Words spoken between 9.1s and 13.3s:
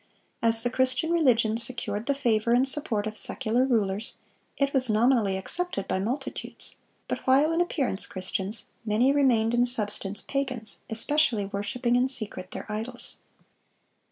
"remained in substance pagans, especially worshiping in secret their idols."